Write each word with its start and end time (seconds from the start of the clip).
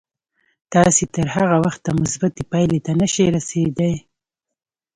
تاسې 0.73 1.03
تر 1.15 1.27
هغه 1.35 1.57
وخته 1.65 1.89
مثبتې 2.01 2.41
پايلې 2.51 2.79
ته 2.85 2.91
نه 2.99 3.07
شئ 3.13 3.25
رسېدای. 3.35 3.95